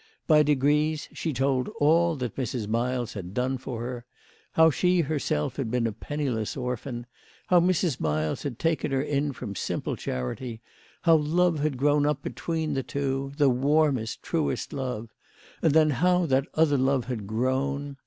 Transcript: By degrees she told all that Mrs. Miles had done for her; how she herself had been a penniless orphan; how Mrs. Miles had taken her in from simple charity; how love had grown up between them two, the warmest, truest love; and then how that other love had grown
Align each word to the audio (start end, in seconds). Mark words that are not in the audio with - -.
By 0.25 0.41
degrees 0.41 1.07
she 1.13 1.31
told 1.31 1.69
all 1.79 2.15
that 2.15 2.35
Mrs. 2.35 2.67
Miles 2.67 3.13
had 3.13 3.35
done 3.35 3.59
for 3.59 3.81
her; 3.81 4.05
how 4.53 4.71
she 4.71 5.01
herself 5.01 5.57
had 5.57 5.69
been 5.69 5.85
a 5.85 5.91
penniless 5.91 6.57
orphan; 6.57 7.05
how 7.45 7.59
Mrs. 7.59 7.99
Miles 7.99 8.41
had 8.41 8.57
taken 8.57 8.89
her 8.91 9.01
in 9.03 9.31
from 9.31 9.53
simple 9.55 9.95
charity; 9.95 10.59
how 11.03 11.17
love 11.17 11.59
had 11.59 11.77
grown 11.77 12.07
up 12.07 12.23
between 12.23 12.73
them 12.73 12.85
two, 12.85 13.33
the 13.37 13.47
warmest, 13.47 14.23
truest 14.23 14.73
love; 14.73 15.13
and 15.61 15.71
then 15.73 15.91
how 15.91 16.25
that 16.25 16.47
other 16.55 16.79
love 16.79 17.05
had 17.05 17.27
grown 17.27 17.97